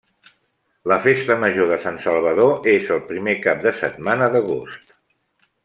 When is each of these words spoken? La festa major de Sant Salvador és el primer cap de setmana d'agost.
La 0.91 0.95
festa 1.03 1.35
major 1.43 1.69
de 1.73 1.77
Sant 1.83 1.99
Salvador 2.05 2.67
és 2.73 2.89
el 2.97 3.03
primer 3.13 3.37
cap 3.45 3.61
de 3.67 3.75
setmana 3.83 4.31
d'agost. 4.37 4.99